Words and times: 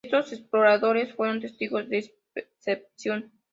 Y 0.03 0.07
estos 0.07 0.33
exploradores 0.33 1.13
fueron 1.13 1.41
testigos 1.41 1.87
de 1.87 2.11
excepción. 2.33 3.31